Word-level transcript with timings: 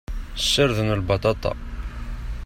Ssarden 0.41 0.89
lbaṭaṭa. 0.99 1.53